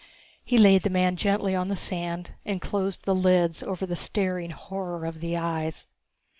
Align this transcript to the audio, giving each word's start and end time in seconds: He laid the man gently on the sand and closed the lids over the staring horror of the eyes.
He 0.43 0.57
laid 0.57 0.81
the 0.81 0.89
man 0.89 1.15
gently 1.15 1.53
on 1.53 1.67
the 1.67 1.75
sand 1.75 2.33
and 2.43 2.59
closed 2.59 3.03
the 3.03 3.13
lids 3.13 3.61
over 3.61 3.85
the 3.85 3.95
staring 3.95 4.49
horror 4.49 5.05
of 5.05 5.19
the 5.19 5.37
eyes. 5.37 5.85